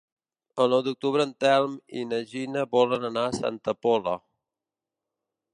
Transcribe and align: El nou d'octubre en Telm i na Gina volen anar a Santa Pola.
El 0.63 0.71
nou 0.75 0.79
d'octubre 0.87 1.27
en 1.27 1.35
Telm 1.43 1.75
i 2.01 2.07
na 2.13 2.21
Gina 2.33 2.65
volen 2.73 3.07
anar 3.13 3.29
a 3.29 3.37
Santa 3.43 3.79
Pola. 3.87 4.19